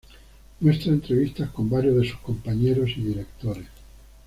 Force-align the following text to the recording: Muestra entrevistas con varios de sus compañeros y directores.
Muestra 0.61 0.91
entrevistas 0.93 1.51
con 1.51 1.69
varios 1.69 1.95
de 1.97 2.09
sus 2.09 2.17
compañeros 2.21 2.89
y 2.97 3.01
directores. 3.03 3.67